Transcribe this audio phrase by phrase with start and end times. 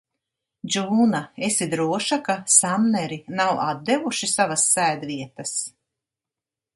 [0.75, 5.53] Džūna, esi droša, ka Samneri nav atdevuši savas sēdvietas?